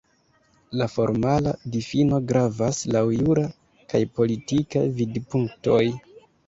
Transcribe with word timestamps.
La 0.79 0.87
formala 0.93 1.53
difino 1.75 2.21
gravas 2.33 2.81
laŭ 2.97 3.05
jura 3.19 3.47
kaj 3.93 4.05
politika 4.21 4.87
vidpunktoj. 5.01 5.83